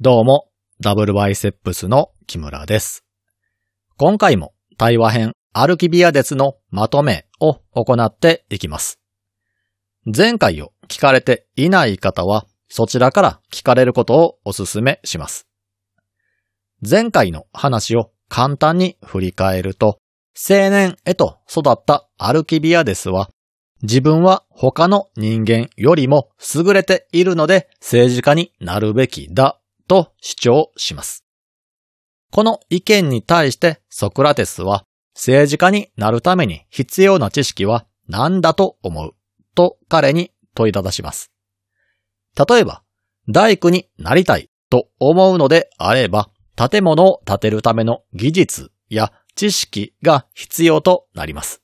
[0.00, 0.48] どうも、
[0.80, 3.04] ダブルバイセップスの木村です。
[3.96, 9.00] 今回も対話編アルキビアデスのまとめを行っていきます。
[10.06, 15.48] 前回を聞かれていない方は、そちらから聞かれることをお勧めします。
[16.88, 19.98] 前回の話を簡単に振り返ると、
[20.48, 23.30] 青年へと育ったアルキビアデスは、
[23.82, 29.57] 自分は他の人間よりも優れているので政治家になるべきだ
[29.88, 31.24] と主張します。
[32.30, 39.14] この意見に対してソクラテスは政治家になるために必要な知識は何だと思う
[39.54, 41.32] と彼に問いただします。
[42.36, 42.82] 例えば、
[43.28, 51.62] 大工になりたいと思うのであれば、建物を建てるための技術や知識が必要となります。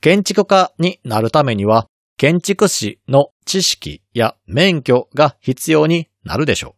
[0.00, 6.74] 建築家になるためには、建築士の知識や免許が必要になるでしょう。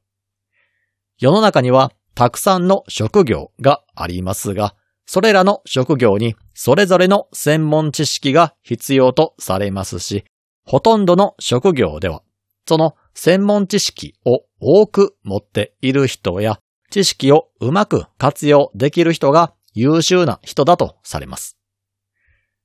[1.21, 10.25] 世の中にはたくさんの職業がありますが、それらの職業にそれぞれの専門知識が必要とされますし、
[10.65, 12.23] ほとんどの職業では、
[12.67, 16.59] その専門知識を多く持っている人や、
[16.91, 21.59] 知識をうまく活用できる人が優秀な人だとされます。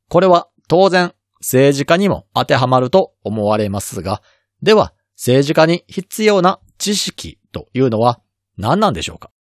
[0.07, 4.21] これは当然政治家にも当てはまると思われますが、
[4.61, 8.21] では政治家に必要な知識というのは
[8.57, 9.31] 何なんでしょうか？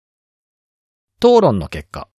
[1.19, 2.09] 討論の結果、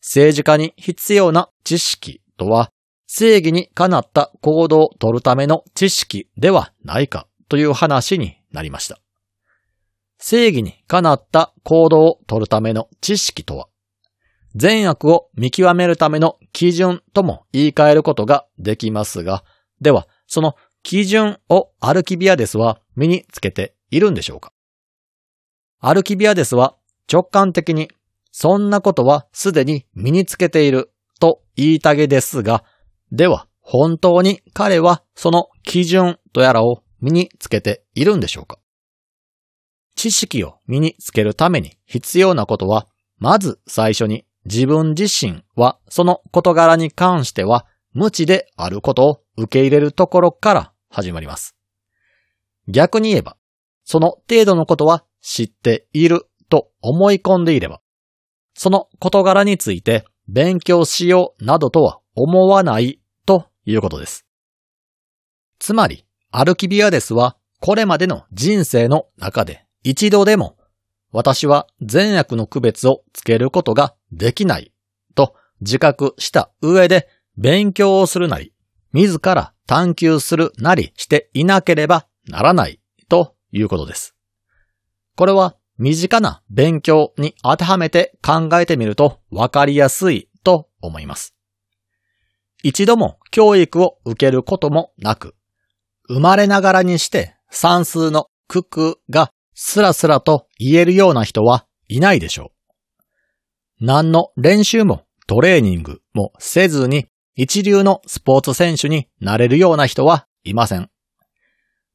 [0.00, 2.70] 政治家に必要な知識とは
[3.06, 8.98] 正義にかなった行動を取るための知識ではないかという話になりました。
[10.18, 13.68] 正義にかなった行動を取るための知識とは、
[14.54, 19.44] 善悪を見極めるための基準とも言い換えることができますが、
[19.80, 24.52] では、その基準をアルキビアデスは身につけているんでしょうか？
[25.80, 26.76] アルキビアデスは
[27.10, 27.90] 直感的に、
[28.32, 32.64] そんなことはすでに身につけていると言いたげですが、
[33.12, 38.58] では、本当に彼はその基準とやらを身につけているんでしょうか？
[39.94, 42.86] 知識を身につけるために必要なことは、
[43.18, 51.54] まず最初に自分自身はその事柄に関しては無知であることを受け入れるところから始まります。
[52.68, 53.36] 逆に言えば、
[53.90, 57.80] その程度のことは知っていると思い込んでいれば、
[58.52, 64.26] その事柄について勉強しようなどとは思わないということです。
[65.58, 70.58] つまり、アルキビアデスはこれまでの人生の中で一度でも
[71.10, 74.70] 私は善悪の区別をつけることができない
[75.14, 78.52] と自覚した上で勉強をするなり、
[78.92, 82.80] 自ら探求するなりしていなければならない
[83.52, 84.14] いうことです。
[85.16, 91.34] これは身近な勉強に当てはめて考えてみるとわかりやすいと思います。
[92.62, 95.36] 一度も教育を受けることもなく、
[96.08, 102.52] 生まれながらにして算数の九九がスラスラと言えるような人はいないでしょ
[103.80, 103.84] う。
[103.84, 107.06] 何の練習もトレーニングもせずに
[107.36, 110.90] 一流のスポーツ選手になれるような人はいません。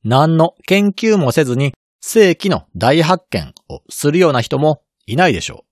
[0.03, 5.63] 何の研究もせずに世紀の大発見をするような人もいないでしょ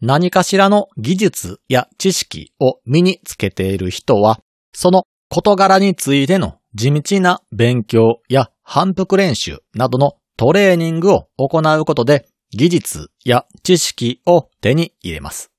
[0.00, 0.06] う。
[0.06, 4.40] 何かしらの技術や知識を身につけている人は、
[4.74, 15.50] その事柄についての地道な勉強や反復練習などのトレーニングを行うことで技術や知識を手に入れます。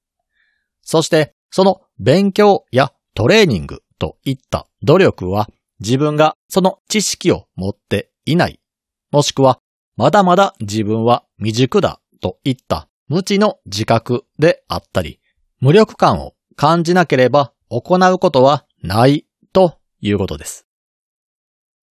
[0.81, 5.47] そして、その勉強やトレーニングといった努力は
[5.83, 8.61] 自分がその知識を持っていない、
[9.11, 9.59] もしくは
[9.97, 15.19] まだまだ自分は未熟だといった無知の自覚であったり、
[15.59, 20.65] 無力感を感じなければ行うことはないということです。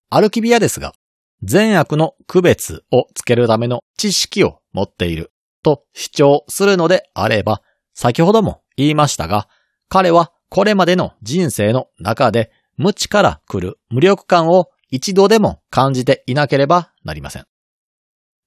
[0.08, 0.94] アルキビアですが、
[1.42, 5.32] 善悪の区別をつけるための知識を持っている
[5.62, 7.60] と主張するのであれば、
[7.92, 9.48] 先ほども言いましたが、
[9.88, 17.46] 彼はこれまでの人生の中で無知から来る無力感を一度でも感じていなければなりません。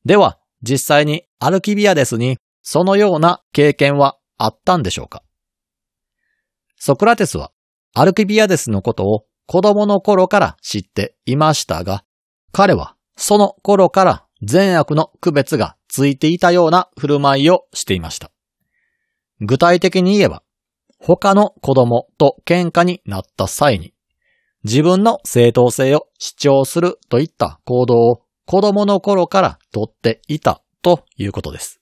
[0.06, 5.24] では、実際にアルキビアデスにそのような経験はあったんでしょうか？
[6.78, 7.52] ソクラテスは
[7.94, 12.04] アルキビアデスのことを子供の頃から知っていましたが、
[12.52, 18.32] 彼はその頃から善悪の区別がついていたような振る舞いをしていました。
[19.40, 20.44] 具体的に言えば、
[21.00, 23.94] 他の子供と喧嘩になった際に、
[24.66, 31.82] 自分の正当性を主張するといった行動を子供の頃からとっていたということです。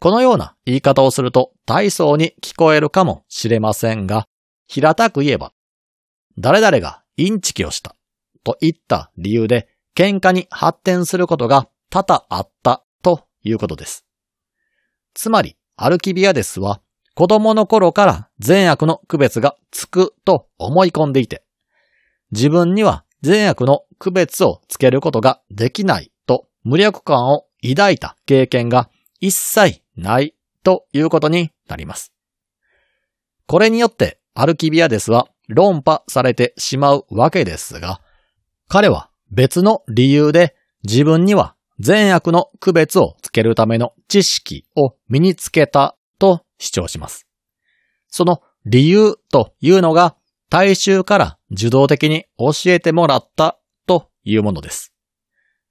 [0.00, 4.26] このような言い方をすると大層に聞こえるかもしれませんが、
[4.66, 5.52] 平たく言えば、
[6.36, 7.94] 誰々がインチキをした
[8.42, 14.04] といった理由で喧嘩に発展することが多々あったということです。
[15.14, 16.80] つまり、アルキビアデスは
[17.14, 21.44] 子供の頃から善悪の区別がつくと思い込んでいて、
[22.32, 28.88] 自分には善悪の区別をつけることができないと無力感を抱いた経験が
[29.20, 32.12] 一切ないということになります。
[33.46, 38.00] これによってアルキビアデスは論破されてしまうわけですが、
[38.68, 40.54] 彼は別の理由で
[40.84, 47.26] 自分には善悪の区別をつけるための知識を身につけたと主張します。
[48.08, 50.16] その理由というのが
[50.48, 54.92] 大衆から受動的に教えてもらったというものです。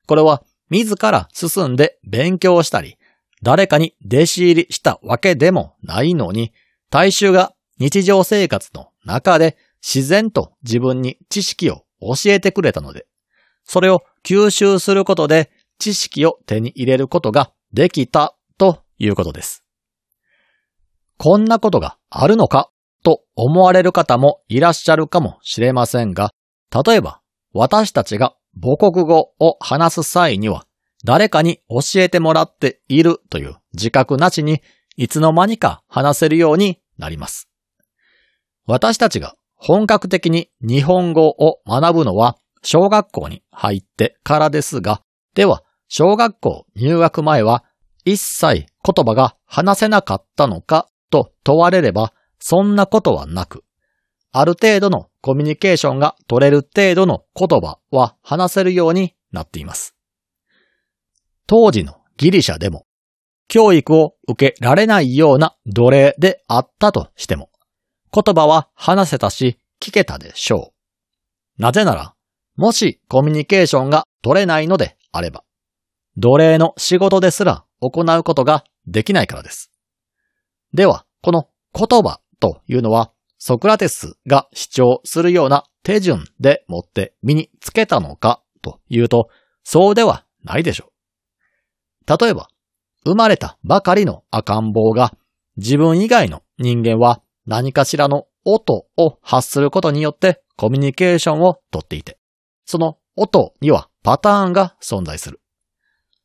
[0.08, 2.98] これは自ら進んで勉強したり、
[3.42, 6.52] 誰かに弟子入りしたわけでもないのに、
[6.90, 13.08] 大衆が日常生活の中で自然と自分に知識を教えてくれたので、
[13.64, 19.64] それを吸収することで知識を手に入れることができたということです。
[21.18, 22.70] こんなことがあるのか？
[23.04, 26.32] と思われる方もいらっしゃるかもしれませんが、
[26.86, 27.22] 例えば
[27.54, 30.66] 私たちが母国語を話す際には
[31.06, 34.62] 誰かに教えてもらっているという自覚なしに
[34.98, 37.50] いつの間にか話せるようになります。
[38.66, 45.02] 私たちが本格的に日本語を学ぶのは小学校に入ってからですが、
[45.36, 47.64] では小学校入学前は
[48.06, 53.64] 一切言葉が話せなかったのかと問われればそんなことはなく、
[54.32, 59.96] ある程度のコミュニケーションが取れる程度の言葉は話せるようになっています。
[61.48, 62.86] 当時のギリシャでも、
[63.48, 67.50] 教育を受けられないような奴隷であったとしても、
[68.14, 70.74] 言葉は話せたし聞けたでしょ
[71.58, 71.62] う。
[71.62, 72.14] なぜなら、
[72.56, 75.44] もしコミュニケーションが取れないのであれば、
[76.18, 79.72] 奴隷の仕事ですら行うことができないからです。
[80.74, 89.30] では、この言葉というのは、ソクラテスが主張するような手順でもって身につけたのかというと、
[89.64, 90.92] そうではないでしょ
[92.08, 92.18] う。
[92.22, 92.50] 例えば、
[93.06, 95.14] 生まれたばかりの赤ん坊が
[95.58, 102.18] 自分以外の人間は何かしらの音を発することによってコミュニケーションをとっていて、
[102.66, 105.40] その音にはパターンが存在する。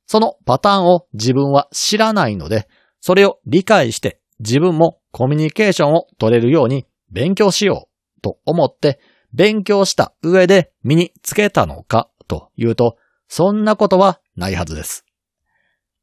[0.07, 2.69] そのパターンを自分は知らないので、
[3.01, 7.89] それを理解して自分もコミュニケーションを取れるように勉強しよ
[8.19, 8.99] うと思って
[9.33, 12.97] 勉強した上で身につけたのかというと、
[13.29, 15.05] そんなことはないはずです。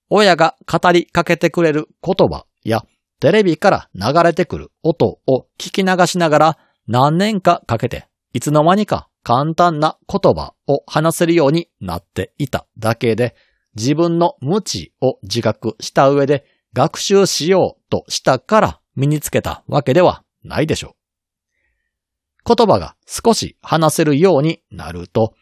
[0.10, 2.86] 親が語りかけてくれる言葉や
[3.20, 6.58] テレビから流れてくる音を聞き流しながら
[6.88, 13.36] 何年かかけていつの間にか簡単な言葉を話せるようになっていただけで
[13.76, 20.96] 自分の無知を自覚した上で学習しようとしたから身につけたわけではないでしょ
[22.46, 22.56] う。
[22.56, 25.36] 言葉が少し話せるようになると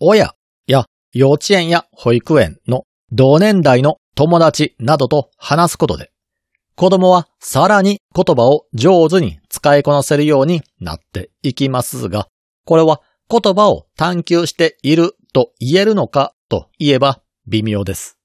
[0.00, 0.34] 親
[0.66, 6.10] や幼稚園や保育園の同年代の友達などと話すことで、
[6.74, 12.28] 子供はさらに言葉を上手に使いこなせるようになっていきますが、
[12.64, 18.18] これは言葉を探求していると言えるのかと言えば微妙です。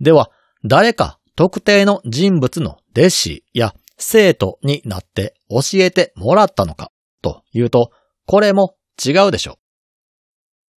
[0.00, 0.30] では、
[0.64, 7.90] 誰か特定の人物の弟子や生徒になって教えてもらったのかというと、
[8.26, 9.58] これも違うでしょ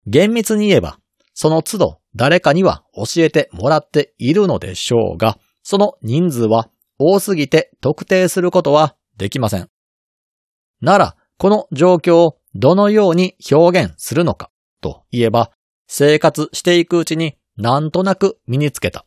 [0.07, 0.11] う。
[0.11, 0.99] 厳密に言えば、
[1.35, 9.69] その都度誰かには教えてもらっているのでしょうが、その人数は多すぎて特定することはできません。
[10.81, 15.53] なら、この状況をどのように表現するのかといえば、
[15.87, 19.07] 生活していくうちになんとなく身につけた。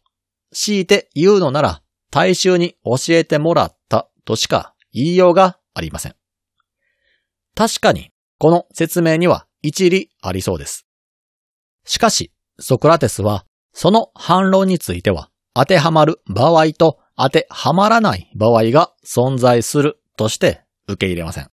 [0.53, 3.80] 強いて言うのなら、大衆に教えてもらった
[4.25, 6.15] としか言いようがありません。
[7.55, 10.85] 確かに、この説明には一理ありそうです。
[11.85, 21.49] しかし、ソクラテスは、その反論については、当てはまる場合と当てはまらない場合が存在するとして受け入れません。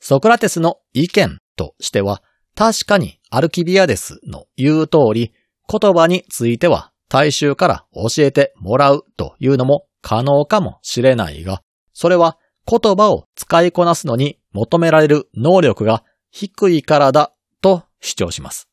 [0.00, 2.22] ソクラテスの意見としては、
[2.54, 5.32] 確かにアルキビアデスの言う通り、
[5.68, 18.68] 言葉については大衆から教えてもらうというのも可能かもしれないが、それは言葉を使いこなすのに求められる能力が低いからだと主張します。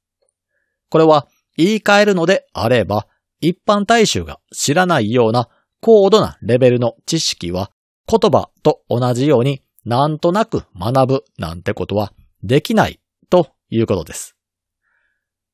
[0.89, 3.07] これは言い換えるのであれば、
[3.39, 5.49] 一般大衆が知らないような
[5.81, 7.71] 高度なレベルの知識は
[8.07, 14.35] 言葉と同じようになんとなく学ぶなんてことはできないということです。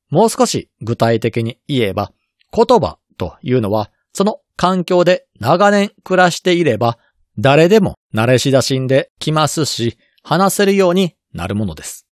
[0.10, 2.12] もう少し具体的に言えば、
[2.52, 6.98] 言葉というのはその環境で長年暮らしていれば
[7.38, 12.08] 誰でも慣れ親しんできますし、話せるようになるものです。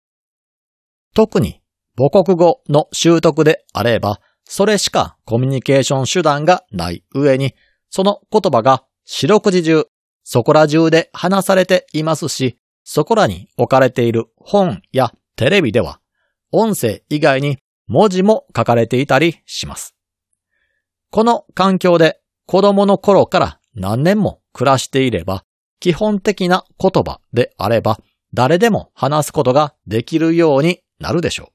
[1.15, 1.61] 特に
[1.97, 7.55] 母国語の習得であれば、それしかコミュニケーション手段がない上に、
[7.91, 9.87] その言葉が四六時中、
[10.25, 16.01] そこら中で話されていますし、そこらに置かれている本やテレビでは、
[16.53, 19.95] 音声以外に文字も書かれていたりします。
[21.11, 25.45] この環境で子供の頃から何年も暮らしていれば、
[25.81, 28.01] 基本的な言葉であれば、
[28.33, 31.53] 誰でも話すことができるようになるでしょ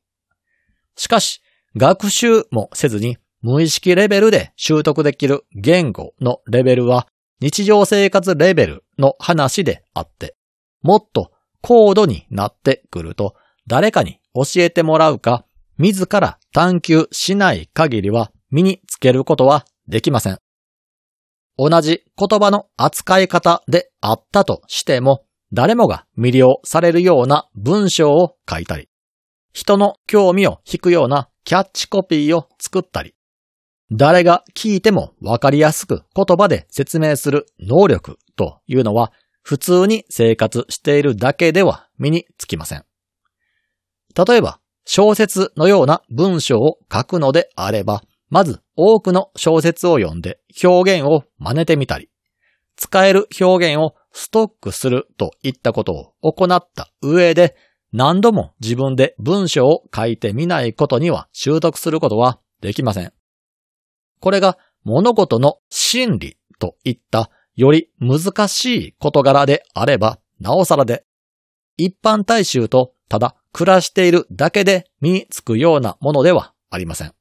[0.97, 0.99] う。
[0.99, 1.41] しかし、
[1.77, 7.07] 学習もせずに無意識レベルで習得できる言語のレベルは
[7.41, 10.35] 日常生活レベルの話であって、
[10.81, 11.31] もっと
[11.61, 13.35] 高度になってくると
[13.67, 15.45] 誰かに教えてもらうか
[15.77, 20.39] 自ら探求しない限りは身につけることはできません。
[21.57, 28.89] 同じ言葉の扱い方であったとしても、誰もが魅了されるような文章を書いたり、
[29.53, 33.15] 人の興味を引くようなキャッチコピーを作ったり、
[33.91, 42.83] 誰が聞いてもわかりやすく言葉で説明する能力というのは普通に生活しているだけでは身につきません。
[44.15, 52.09] 例えば、小説のような文章を書くのであれば、まず多くの小説を読んで表現を真似てみたり、
[52.75, 57.55] 使える表現をストックするといったことを行った上で、
[57.91, 63.13] 何度も自分で文章を書いてみないことには習得することはできません。
[64.19, 71.05] これが物事の真理といったより難しい事柄であれば、なおさらで、
[71.77, 77.13] 一般大衆とただ暮らしているだけで身につくようなものではありません。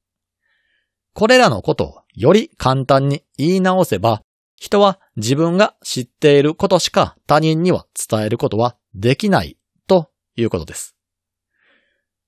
[1.14, 4.22] これらのことをより簡単に言い直せば、
[4.56, 9.56] 人は自分が知っていることしか他人には伝えることはできない
[9.86, 10.96] ということです。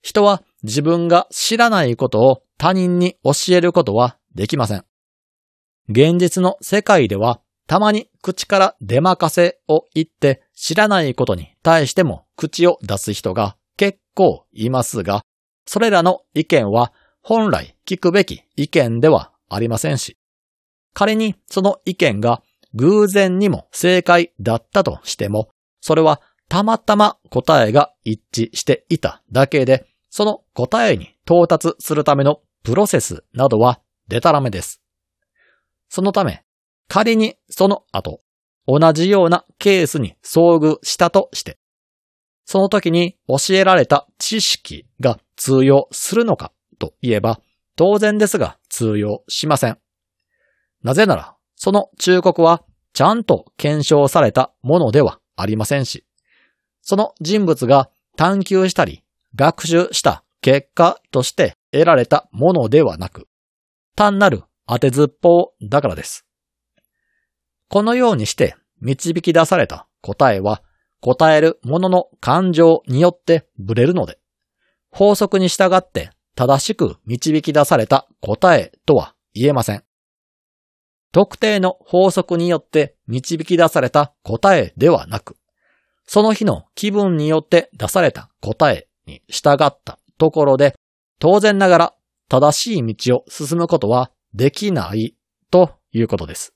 [0.03, 4.85] 人は自分が知らないことを他人に教えることはできません。
[5.89, 15.23] 現実の世界ではたまに口から出まかせを言って知らないことに対しても口を出す人が結構いますが、
[15.67, 16.93] それらの意見は
[17.29, 20.17] 本来聞くべき意見ではありませんし、
[20.95, 22.41] 仮にその意見が
[22.75, 25.49] 偶然にも正解だったとしても、
[25.81, 34.81] それはたまたま答えが一致していただけで、その答えに到達するためのプロセスなどはデタラメです。
[35.89, 36.45] そのため、
[36.87, 38.21] 仮にその後、
[38.69, 41.59] 同じようなケースに遭遇したとして、
[42.45, 47.41] その時に教えられた知識が通用するのかといえば、
[47.77, 49.79] 当然ですが通用しません。
[50.83, 56.05] なぜなら、その忠告はちゃんと検証されたものではありませんし、
[56.83, 59.03] その人物が探求したり
[59.35, 63.27] 学習した結果として得られたものではなく、
[63.95, 66.25] 単なる当てずっぽうだからです。
[67.69, 70.63] このようにして導き出された答えは
[71.01, 74.19] 答えるものの感情によってブレるので、
[74.91, 79.83] 法則に従って正しく導き出された答えとは言えません。
[81.11, 85.39] 特定の法則によって導き出された答えではなく、
[86.05, 90.75] その日の気分によって出された答えに従ったところで、
[91.19, 91.95] 当然ながら
[92.29, 95.17] 正しい道を進むことはできない
[95.51, 96.55] ということです。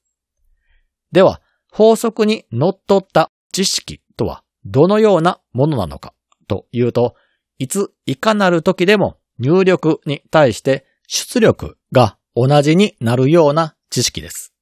[1.10, 1.40] では、
[1.72, 6.12] 法則に則っった知識とはどのようなものなのか
[6.48, 7.14] というと、
[7.58, 14.52] いついかなる時でも入力に対して出力が同じになるような知識です。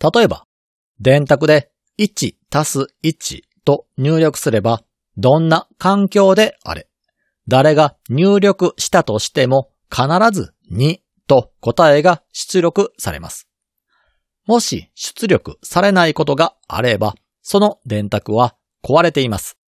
[0.00, 0.46] 例えば、
[1.00, 4.82] 電卓で1たす1と入力すれば、
[5.16, 6.88] どんな環境であれ、
[7.46, 13.48] 誰が入力したとしても必ず2と答えが出力されます。
[14.46, 19.58] もし出力されないことがあれば、その電卓は壊れています。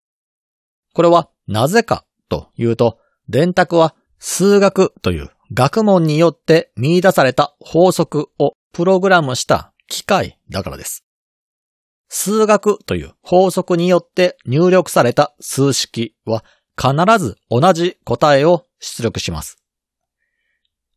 [0.93, 11.03] これはなぜかというと、電卓は数学という学問によって見出された法則をプログラムした機械だからです。
[12.09, 16.43] 数学という法則によって入力された数式は
[16.77, 19.57] 必ず同じ答えを出力します。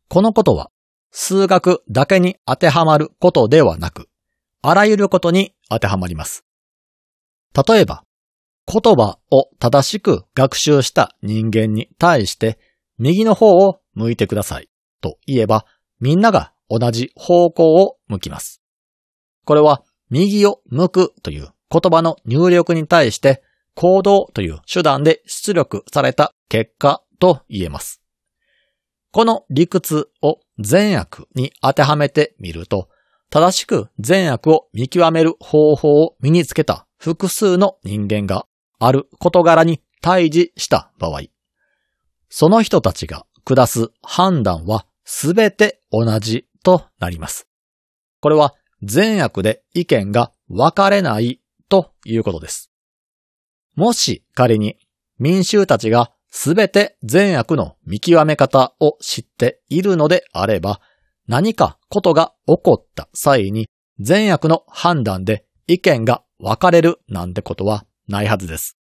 [0.07, 0.71] このことは
[1.11, 4.09] 数学だけに当てはまることではなく、
[4.61, 6.45] あらゆることに当てはまります。
[7.67, 8.03] 例えば、
[8.67, 12.59] 言葉を正しく学習した人間に対して
[13.03, 14.69] 右の方を向いてください
[15.01, 15.65] と言えば
[15.99, 18.61] みんなが同じ方向を向きます。
[19.43, 23.41] これは右を向くという言葉の入力に対して
[23.73, 28.03] 行動という手段で出力された結果と言えます。
[29.11, 32.87] この理屈を善悪に当てはめてみると、
[33.31, 38.45] 正しく善悪を見極める方法を身につけた複数の人間が
[38.77, 41.21] ある事柄に対峙した場合、
[42.33, 47.47] その人たちが下す判断はすべて同じとなります。
[48.21, 52.71] これは善悪で意見が分かれないということです。
[53.75, 54.77] もし仮に
[55.19, 60.79] 民衆たちがすべて善悪の見極め方を知っているのであれば、
[61.27, 63.67] 何かことが起こった際に
[63.99, 68.77] 善悪の判断で意見が分かれるなんてことはないはずです。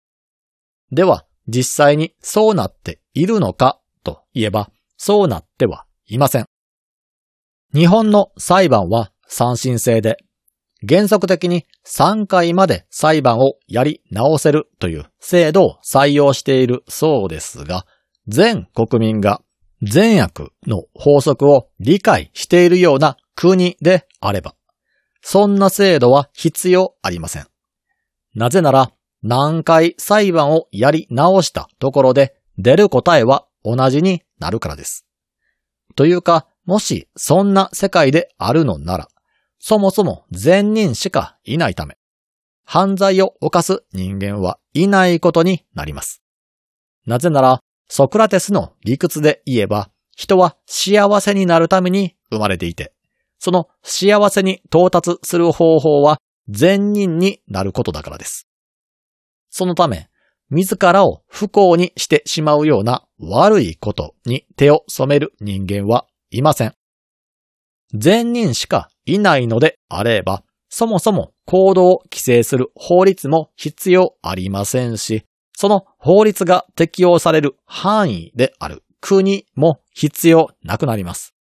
[0.90, 6.46] では、実際にそうなっているのかといえば、そうなってはいません。
[7.74, 10.18] 日本の裁判は三審制で、
[10.86, 17.86] 原則的に3回まで裁判をやり直せるという制度を採用しているそうですが、
[18.28, 19.40] 全国民が
[19.82, 24.54] 善悪の法則を理解しているような国であれば、
[25.22, 27.46] そんな制度は必要ありません。
[28.34, 35.06] なぜなら、何回裁判をやり直したところで出る答えは同じになるからです。
[35.94, 39.08] というか、もしそんな世界であるのなら、
[39.58, 41.96] そもそも善人しかいないため、
[42.64, 46.22] 犯罪を犯す人間はいないことになります。
[47.06, 52.92] なぜなら、ソクラテスの理屈で言えば、人は幸せになるために生まれていて、
[53.38, 58.48] その幸せに到達する方法は善人になることだからです。
[59.56, 60.10] そのため、
[60.50, 66.74] 自らを不幸にしてしまうような悪いことに手を染める人間はいません。
[67.94, 75.24] 善人しかいないのであれば、そもそも行動を規制する法律も必要ありませんし、
[75.56, 81.34] その法律が適用される範囲である国も必要なくなります。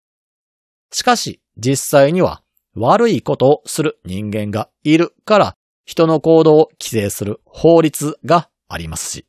[0.91, 2.43] しかし、実際には
[2.75, 9.27] 悪いことをする人間がいるから、人の行動を規制する法律がありますし、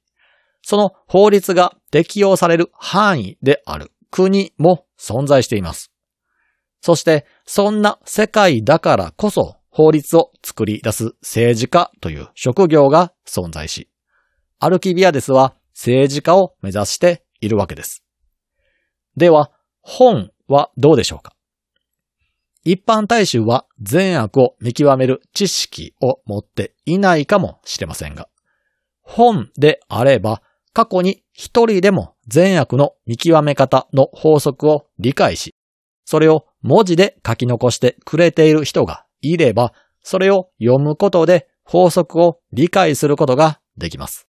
[0.62, 5.90] その法律が適用される範囲である国も存在しています。
[6.80, 13.90] そして、そんな世界だからこそ法律を作り出す政治家という職業が存在し、
[14.58, 18.04] アルキビアデスは政治家を目指しているわけです。
[19.16, 21.33] では、本はどうでしょうか？
[22.64, 28.28] 一般大衆は善悪を見極める知識を持っていないかもしれませんが、
[29.02, 35.54] 本であれば過去に一人でも善悪の見極め方の法則を理解し、
[36.06, 44.26] それを文字で書き残してくれている人がいれば、それを読むことで法則を理解することができます。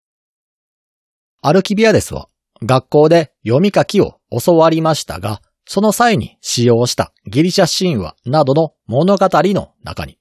[1.42, 2.28] アルキビアデスは
[2.62, 10.18] 学校で読み書きを教わりましたが、その際に使用したギリシャ神話などの物語の中に、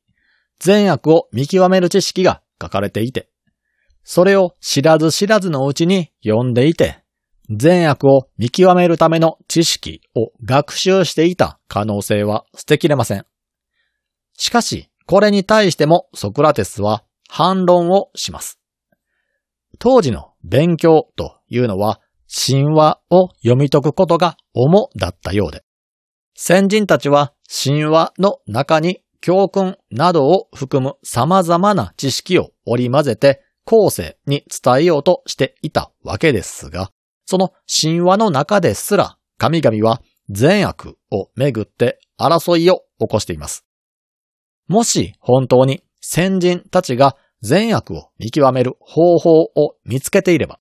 [0.59, 3.29] 善悪を見極める知識が書かれていて、
[4.03, 7.03] それを知らず知らずのうちに読んでいて、
[7.49, 13.25] 善悪を見極めるための知識を学習していた可能性は捨てきれません。
[14.37, 18.59] しかし、これに対してもソクラテスは反論をします。
[19.79, 21.99] 当時の勉強というのは
[22.33, 25.63] 神話を読み解くことが主だったようで、
[26.35, 36.91] 先人たちは神話の中に教訓などを含む様々な知識を織り交ぜて後世に伝えようとしていたわけですが、
[37.25, 43.65] その神話の中ですら神々は善悪をめぐって争いを起こしています。
[44.67, 50.59] もし本当に先人たちが善悪を見極める方法を見つけていれば、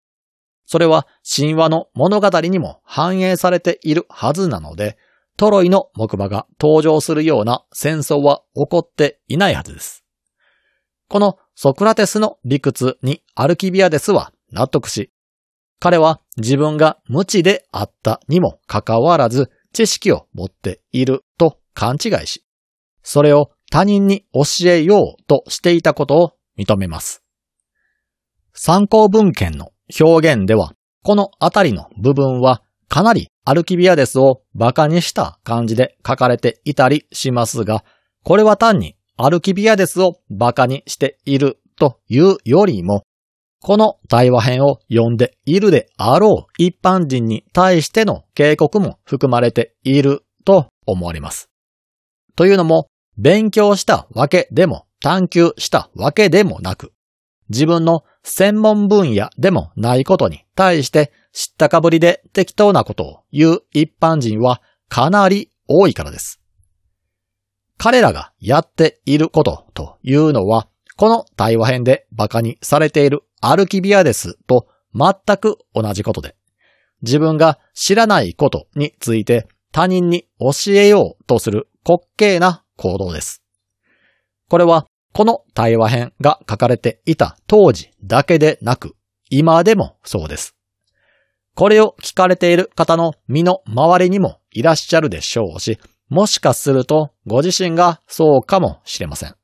[0.70, 4.96] それは神話の物語にも反映されているはずなので、
[5.37, 10.04] トロイの木馬が登場するような戦争は起こっていないはずです。
[11.09, 15.11] このソクラテスの理屈にアルキビアデスは納得し、
[15.80, 22.44] 彼は自分が無知であったにもかかわらず知識を持っていると勘違いし、
[23.02, 27.24] それを他人に教えようとしていたことを認めます。
[28.52, 30.72] 参考文献の表現では、
[31.03, 37.85] このあたりの部分はかなりアルキビアデスを馬鹿にした感じで書かれていたりしますが、
[38.24, 43.03] これは単にアルキビアデスを馬鹿にしているというよりも、
[43.62, 51.48] この対話編を読んでいるであろう一般人に対しての警告も含まれていると思われます。
[52.37, 52.87] というのも、
[53.18, 56.92] 勉強したわけでも探求したわけでもなく、
[57.50, 66.40] 自分の専門分野でもないことに対して知ったかぶりで適当なことを言う一般人はかなり多いからです。
[67.78, 76.37] 彼らがやっていることというのは、この対話編で馬鹿にされているアルキビアデスと全く同じことで、
[77.00, 83.42] 自分が知らないことについて他人に教えようとする滑稽な行動です。
[84.50, 88.94] これはこの対話編が書かれていた当時だけでなく、
[89.29, 90.55] 今でもそうです。
[91.55, 99.35] これを聞かれている方の身の周りにもいらっしゃるでしょうし、もしかするとご自身がそうかもしれません。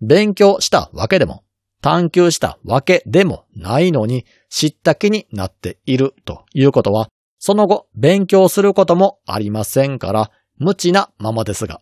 [0.00, 1.44] 勉強したわけでも、
[1.82, 11.80] 探求したわけでもないのに知った気になっているということは、その後勉強することもありませんから、無知なままですが、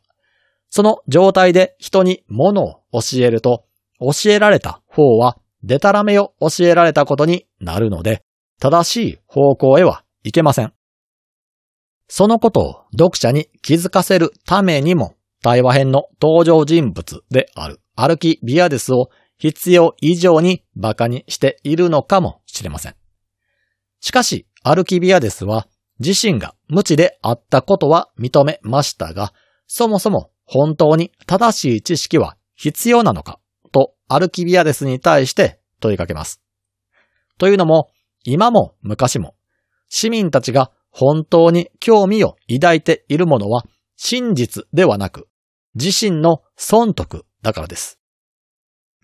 [0.70, 3.64] その状態で人に物を教えると、
[4.00, 8.22] 教えられた方はデタラメを教えられたことになるので、
[8.61, 10.72] 正しい方向へはいけません。
[12.09, 22.94] そのことを読者に気づかせるためにも、対話編の登場人物であるアルキ・ビアデスを必要以上に馬鹿にしているのかもしれません。
[24.00, 25.68] しかし、アルキビアデスは
[26.00, 29.33] 自身が無知であったことは認めましたが、
[29.66, 33.39] そもそも本当に正しい知識は必要なのか？
[33.71, 36.41] とアルキビアデスに対して問いかけます。
[37.37, 37.91] というのも、
[38.25, 39.35] 今も昔も
[39.91, 43.65] 市民たちが本当に興味を抱いているものは
[43.97, 45.29] 真実ではなく
[45.75, 48.01] 自身の損得だからです。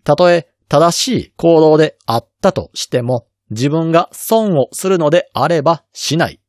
[0.02, 6.40] たとえ正しい行動であったとしても自分が損をするのであればしない。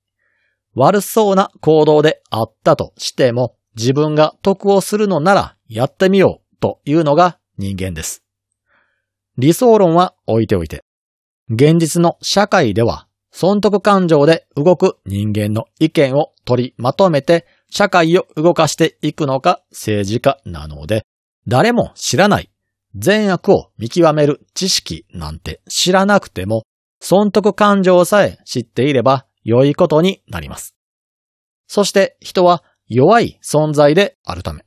[0.74, 8.24] 悪そうな行動であったとしても自分が得をするのならやってみようというのが人間です。
[9.38, 10.84] 理想論は置いておいて、
[11.50, 21.06] 現実の社会では損得感情で動く人間の意見を取りまとめて社会を動かしていくのが政治家なので、
[21.48, 22.50] 誰も知らない
[22.96, 26.64] 善悪を見極める知識なんて知らなくても、
[27.02, 30.76] 損得感情さえ知っていれば良いことになります。
[31.68, 34.66] そして人は弱い存在であるため、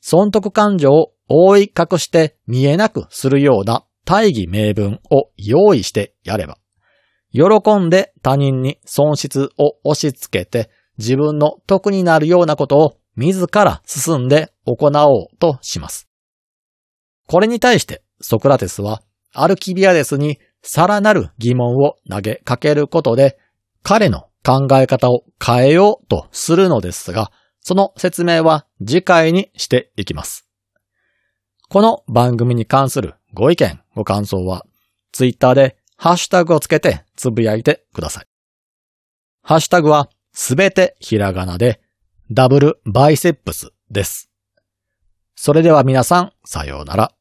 [0.00, 6.58] 損得感情を覆い隠して見えなくするような大義名分を用意してやれば、
[7.32, 16.08] 喜んで他人に損失を押し付けて自分の得になるようなことを自ら進んで行おうとします。
[17.26, 23.38] これに対してソクラテスはアルキビアデスにさらなる疑問を投げかけることで
[23.82, 27.30] 彼の考え方を変えようとするのですが、
[27.62, 30.46] その説明は次回にしていきます。
[31.68, 34.66] この番組に関するご意見、ご感想は、
[35.12, 38.26] ツイッターでハッシュタグをつけてつぶやいてください。
[39.42, 41.80] ハッシュタグはすべてひらがなで
[42.30, 44.30] ダブルバイセップスです。
[45.36, 47.14] それでは皆さん、さようなら。